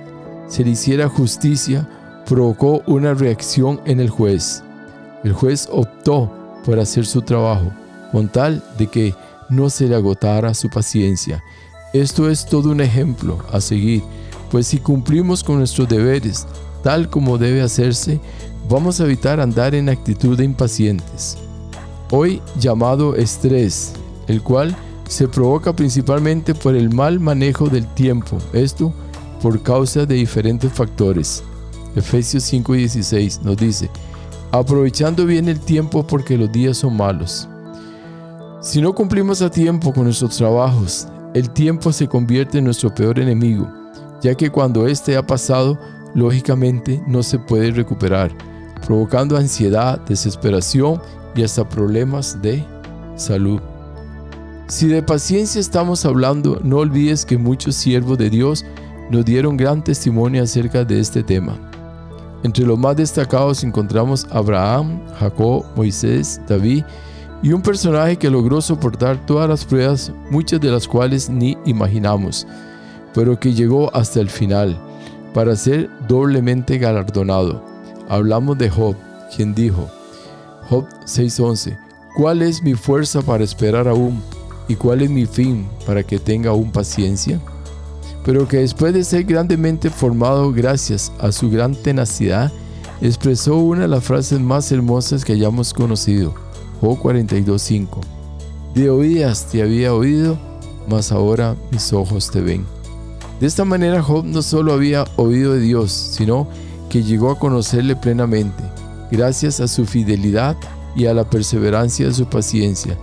se 0.49 0.65
le 0.65 0.71
hiciera 0.71 1.07
justicia, 1.07 1.87
provocó 2.27 2.83
una 2.85 3.13
reacción 3.13 3.79
en 3.85 4.01
el 4.01 4.09
juez. 4.09 4.64
El 5.25 5.33
juez 5.33 5.67
optó 5.71 6.31
por 6.63 6.79
hacer 6.79 7.03
su 7.07 7.23
trabajo, 7.23 7.71
con 8.11 8.29
tal 8.29 8.63
de 8.77 8.85
que 8.85 9.15
no 9.49 9.71
se 9.71 9.87
le 9.87 9.95
agotara 9.95 10.53
su 10.53 10.69
paciencia. 10.69 11.43
Esto 11.93 12.29
es 12.29 12.45
todo 12.45 12.69
un 12.69 12.79
ejemplo 12.79 13.39
a 13.51 13.59
seguir, 13.59 14.03
pues 14.51 14.67
si 14.67 14.77
cumplimos 14.77 15.43
con 15.43 15.57
nuestros 15.57 15.89
deberes 15.89 16.45
tal 16.83 17.09
como 17.09 17.39
debe 17.39 17.63
hacerse, 17.63 18.19
vamos 18.69 19.01
a 19.01 19.05
evitar 19.05 19.39
andar 19.39 19.73
en 19.73 19.89
actitud 19.89 20.37
de 20.37 20.43
impacientes. 20.43 21.39
Hoy 22.11 22.39
llamado 22.59 23.15
estrés, 23.15 23.93
el 24.27 24.43
cual 24.43 24.77
se 25.09 25.27
provoca 25.27 25.75
principalmente 25.75 26.53
por 26.53 26.75
el 26.75 26.93
mal 26.93 27.19
manejo 27.19 27.67
del 27.67 27.87
tiempo, 27.95 28.37
esto 28.53 28.93
por 29.41 29.63
causa 29.63 30.05
de 30.05 30.13
diferentes 30.13 30.71
factores. 30.71 31.43
Efesios 31.95 32.43
5:16 32.43 33.41
nos 33.41 33.57
dice, 33.57 33.89
aprovechando 34.59 35.25
bien 35.25 35.49
el 35.49 35.59
tiempo 35.59 36.05
porque 36.05 36.37
los 36.37 36.51
días 36.51 36.77
son 36.77 36.97
malos. 36.97 37.47
Si 38.61 38.81
no 38.81 38.93
cumplimos 38.93 39.41
a 39.41 39.49
tiempo 39.49 39.93
con 39.93 40.05
nuestros 40.05 40.37
trabajos, 40.37 41.07
el 41.33 41.49
tiempo 41.51 41.91
se 41.91 42.07
convierte 42.07 42.57
en 42.57 42.65
nuestro 42.65 42.93
peor 42.93 43.19
enemigo, 43.19 43.69
ya 44.21 44.33
que 44.35 44.49
cuando 44.49 44.87
éste 44.87 45.17
ha 45.17 45.25
pasado, 45.25 45.77
lógicamente 46.13 47.03
no 47.07 47.21
se 47.21 47.37
puede 47.37 47.71
recuperar, 47.71 48.31
provocando 48.85 49.37
ansiedad, 49.37 49.99
desesperación 50.07 51.01
y 51.35 51.43
hasta 51.43 51.67
problemas 51.67 52.41
de 52.41 52.65
salud. 53.15 53.61
Si 54.67 54.87
de 54.87 55.03
paciencia 55.03 55.61
estamos 55.61 56.05
hablando, 56.05 56.59
no 56.63 56.77
olvides 56.77 57.25
que 57.25 57.37
muchos 57.37 57.75
siervos 57.75 58.17
de 58.17 58.29
Dios 58.31 58.65
nos 59.11 59.25
dieron 59.25 59.57
gran 59.57 59.83
testimonio 59.83 60.41
acerca 60.41 60.83
de 60.83 60.99
este 60.99 61.21
tema. 61.21 61.59
Entre 62.45 62.63
los 62.63 62.77
más 62.77 62.95
destacados 62.95 63.63
encontramos 63.63 64.27
Abraham, 64.29 65.01
Jacob, 65.19 65.65
Moisés, 65.75 66.39
David 66.47 66.83
y 67.41 67.51
un 67.51 67.63
personaje 67.63 68.17
que 68.17 68.29
logró 68.29 68.61
soportar 68.61 69.17
todas 69.25 69.49
las 69.49 69.65
pruebas, 69.65 70.11
muchas 70.29 70.61
de 70.61 70.69
las 70.69 70.87
cuales 70.87 71.27
ni 71.27 71.57
imaginamos, 71.65 72.45
pero 73.15 73.39
que 73.39 73.51
llegó 73.51 73.91
hasta 73.95 74.19
el 74.19 74.29
final 74.29 74.79
para 75.33 75.55
ser 75.55 75.89
doblemente 76.07 76.77
galardonado. 76.77 77.63
Hablamos 78.09 78.59
de 78.59 78.69
Job, 78.69 78.95
quien 79.35 79.55
dijo, 79.55 79.89
Job 80.69 80.85
6:11, 81.03 81.75
¿cuál 82.15 82.43
es 82.43 82.61
mi 82.61 82.75
fuerza 82.75 83.23
para 83.23 83.43
esperar 83.43 83.87
aún? 83.87 84.21
¿Y 84.67 84.75
cuál 84.75 85.01
es 85.01 85.09
mi 85.09 85.25
fin 85.25 85.67
para 85.87 86.03
que 86.03 86.19
tenga 86.19 86.51
aún 86.51 86.71
paciencia? 86.71 87.41
Pero 88.25 88.47
que 88.47 88.57
después 88.57 88.93
de 88.93 89.03
ser 89.03 89.23
grandemente 89.23 89.89
formado 89.89 90.51
gracias 90.51 91.11
a 91.19 91.31
su 91.31 91.49
gran 91.49 91.75
tenacidad, 91.75 92.51
expresó 93.01 93.57
una 93.57 93.83
de 93.83 93.87
las 93.87 94.03
frases 94.03 94.39
más 94.39 94.71
hermosas 94.71 95.23
que 95.23 95.33
hayamos 95.33 95.73
conocido, 95.73 96.33
Job 96.81 96.99
42.5. 96.99 97.99
De 98.73 98.89
oídas 98.89 99.47
te 99.51 99.61
había 99.61 99.93
oído, 99.93 100.37
mas 100.89 101.11
ahora 101.11 101.55
mis 101.71 101.93
ojos 101.93 102.31
te 102.31 102.41
ven. 102.41 102.65
De 103.39 103.47
esta 103.47 103.63
manera 103.63 104.01
Job 104.01 104.25
no 104.25 104.41
solo 104.41 104.73
había 104.73 105.05
oído 105.17 105.53
de 105.53 105.59
Dios, 105.59 105.91
sino 105.91 106.47
que 106.89 107.03
llegó 107.03 107.29
a 107.29 107.39
conocerle 107.39 107.95
plenamente, 107.95 108.63
gracias 109.11 109.59
a 109.59 109.67
su 109.67 109.85
fidelidad 109.85 110.57
y 110.95 111.05
a 111.05 111.13
la 111.13 111.29
perseverancia 111.29 112.07
de 112.07 112.13
su 112.13 112.25
paciencia 112.25 112.97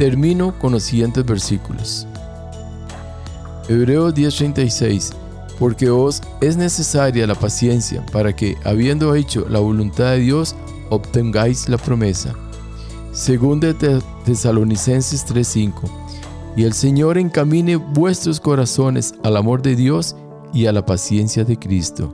Termino 0.00 0.58
con 0.58 0.72
los 0.72 0.84
siguientes 0.84 1.26
versículos. 1.26 2.06
Hebreos 3.70 4.14
10:36 4.14 5.12
Porque 5.56 5.90
os 5.90 6.20
es 6.40 6.56
necesaria 6.56 7.24
la 7.24 7.36
paciencia 7.36 8.04
para 8.12 8.34
que, 8.34 8.56
habiendo 8.64 9.14
hecho 9.14 9.46
la 9.48 9.60
voluntad 9.60 10.10
de 10.12 10.18
Dios, 10.18 10.56
obtengáis 10.90 11.68
la 11.68 11.78
promesa. 11.78 12.34
Según 13.12 13.60
de 13.60 13.74
Tesalonicenses 14.24 15.24
3:5 15.24 15.88
Y 16.56 16.64
el 16.64 16.72
Señor 16.72 17.16
encamine 17.16 17.76
vuestros 17.76 18.40
corazones 18.40 19.14
al 19.22 19.36
amor 19.36 19.62
de 19.62 19.76
Dios 19.76 20.16
y 20.52 20.66
a 20.66 20.72
la 20.72 20.84
paciencia 20.84 21.44
de 21.44 21.56
Cristo. 21.56 22.12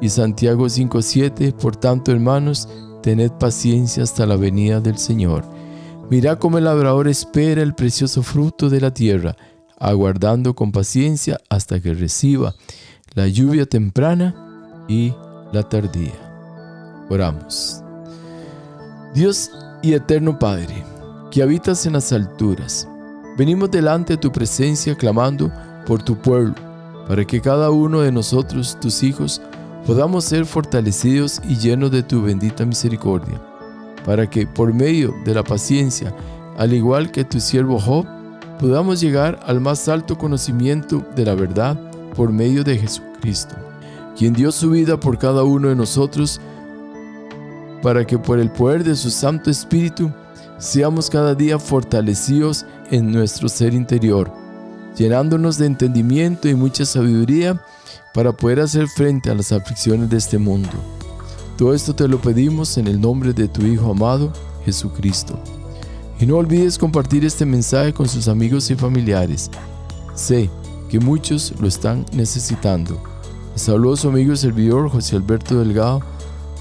Y 0.00 0.08
Santiago 0.08 0.68
5:7 0.68 1.52
Por 1.52 1.76
tanto, 1.76 2.10
hermanos, 2.10 2.68
tened 3.00 3.30
paciencia 3.38 4.02
hasta 4.02 4.26
la 4.26 4.34
venida 4.34 4.80
del 4.80 4.98
Señor. 4.98 5.44
Mira 6.10 6.36
cómo 6.36 6.58
el 6.58 6.64
labrador 6.64 7.06
espera 7.06 7.62
el 7.62 7.74
precioso 7.76 8.24
fruto 8.24 8.68
de 8.68 8.80
la 8.80 8.92
tierra, 8.92 9.36
aguardando 9.80 10.54
con 10.54 10.70
paciencia 10.70 11.40
hasta 11.48 11.80
que 11.80 11.94
reciba 11.94 12.54
la 13.14 13.26
lluvia 13.26 13.66
temprana 13.66 14.84
y 14.88 15.12
la 15.52 15.68
tardía. 15.68 16.12
Oramos. 17.08 17.82
Dios 19.14 19.50
y 19.82 19.94
eterno 19.94 20.38
Padre, 20.38 20.84
que 21.32 21.42
habitas 21.42 21.84
en 21.86 21.94
las 21.94 22.12
alturas, 22.12 22.86
venimos 23.36 23.70
delante 23.70 24.12
de 24.12 24.18
tu 24.18 24.30
presencia 24.30 24.94
clamando 24.94 25.50
por 25.86 26.02
tu 26.02 26.16
pueblo, 26.16 26.54
para 27.08 27.24
que 27.24 27.40
cada 27.40 27.70
uno 27.70 28.02
de 28.02 28.12
nosotros, 28.12 28.78
tus 28.80 29.02
hijos, 29.02 29.42
podamos 29.84 30.24
ser 30.24 30.46
fortalecidos 30.46 31.40
y 31.48 31.56
llenos 31.56 31.90
de 31.90 32.04
tu 32.04 32.22
bendita 32.22 32.64
misericordia 32.64 33.40
para 34.04 34.28
que 34.28 34.46
por 34.46 34.72
medio 34.72 35.14
de 35.24 35.34
la 35.34 35.42
paciencia, 35.42 36.14
al 36.56 36.72
igual 36.72 37.10
que 37.10 37.24
tu 37.24 37.40
siervo 37.40 37.78
Job, 37.78 38.06
podamos 38.60 39.00
llegar 39.00 39.40
al 39.44 39.60
más 39.60 39.88
alto 39.88 40.16
conocimiento 40.16 41.04
de 41.16 41.24
la 41.24 41.34
verdad 41.34 41.76
por 42.14 42.30
medio 42.30 42.62
de 42.62 42.78
Jesucristo, 42.78 43.56
quien 44.16 44.32
dio 44.34 44.52
su 44.52 44.70
vida 44.70 45.00
por 45.00 45.18
cada 45.18 45.42
uno 45.42 45.68
de 45.68 45.74
nosotros, 45.74 46.40
para 47.82 48.06
que 48.06 48.18
por 48.18 48.38
el 48.38 48.50
poder 48.50 48.84
de 48.84 48.94
su 48.94 49.10
Santo 49.10 49.50
Espíritu 49.50 50.12
seamos 50.58 51.08
cada 51.08 51.34
día 51.34 51.58
fortalecidos 51.58 52.66
en 52.90 53.10
nuestro 53.10 53.48
ser 53.48 53.72
interior, 53.72 54.30
llenándonos 54.96 55.56
de 55.58 55.66
entendimiento 55.66 56.48
y 56.48 56.54
mucha 56.54 56.84
sabiduría 56.84 57.60
para 58.12 58.32
poder 58.32 58.60
hacer 58.60 58.86
frente 58.86 59.30
a 59.30 59.34
las 59.34 59.50
aflicciones 59.50 60.10
de 60.10 60.18
este 60.18 60.36
mundo 60.36 60.68
todo 61.60 61.74
esto 61.74 61.94
te 61.94 62.08
lo 62.08 62.18
pedimos 62.22 62.78
en 62.78 62.86
el 62.86 62.98
nombre 62.98 63.34
de 63.34 63.46
tu 63.46 63.60
Hijo 63.66 63.90
amado, 63.90 64.32
Jesucristo. 64.64 65.59
Y 66.20 66.26
no 66.26 66.36
olvides 66.36 66.76
compartir 66.76 67.24
este 67.24 67.46
mensaje 67.46 67.94
con 67.94 68.06
sus 68.06 68.28
amigos 68.28 68.70
y 68.70 68.74
familiares. 68.74 69.50
Sé 70.14 70.50
que 70.90 71.00
muchos 71.00 71.54
lo 71.58 71.66
están 71.66 72.04
necesitando. 72.12 73.02
Saludos 73.54 74.00
su 74.00 74.08
amigo 74.08 74.34
y 74.34 74.36
servidor 74.36 74.90
José 74.90 75.16
Alberto 75.16 75.58
Delgado 75.58 76.02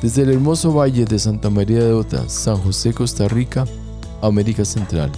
desde 0.01 0.21
el 0.21 0.31
hermoso 0.31 0.73
valle 0.73 1.03
de 1.03 1.19
Santa 1.19 1.49
María 1.49 1.83
de 1.83 1.91
Ota, 1.91 2.29
San 2.29 2.55
José, 2.55 2.93
Costa 2.93 3.27
Rica, 3.27 3.65
América 4.21 4.63
Central. 4.63 5.11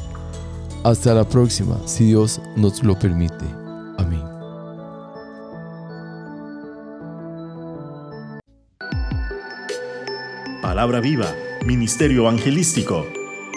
Hasta 0.83 1.13
la 1.13 1.23
próxima, 1.23 1.77
si 1.85 2.05
Dios 2.05 2.41
nos 2.55 2.81
lo 2.83 2.97
permite. 2.97 3.45
Amén. 3.99 4.23
Palabra 10.63 10.99
viva, 10.99 11.27
Ministerio 11.63 12.21
Evangelístico. 12.21 13.20